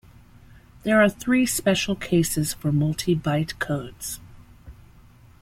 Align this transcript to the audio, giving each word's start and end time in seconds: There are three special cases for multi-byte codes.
There 0.81 0.99
are 0.99 1.09
three 1.09 1.45
special 1.45 1.95
cases 1.95 2.55
for 2.55 2.71
multi-byte 2.71 3.59
codes. 3.59 4.19